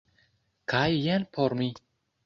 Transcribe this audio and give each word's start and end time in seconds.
kaj 0.73 0.87
jen 1.05 1.29
por 1.39 1.59
mi. 1.63 1.73